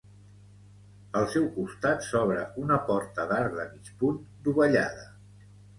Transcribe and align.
Al 1.19 1.27
seu 1.33 1.45
costat 1.59 2.07
s'obre 2.09 2.47
una 2.65 2.81
porta 2.91 3.29
d'arc 3.35 3.57
de 3.61 3.71
mig 3.77 3.95
punt 4.03 4.21
dovellada. 4.49 5.11